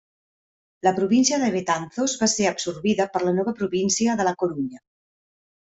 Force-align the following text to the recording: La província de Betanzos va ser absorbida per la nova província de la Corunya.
La 0.87 0.93
província 0.99 1.39
de 1.43 1.51
Betanzos 1.57 2.15
va 2.23 2.31
ser 2.33 2.49
absorbida 2.53 3.09
per 3.17 3.25
la 3.29 3.37
nova 3.43 3.57
província 3.61 4.21
de 4.23 4.31
la 4.31 4.37
Corunya. 4.43 4.85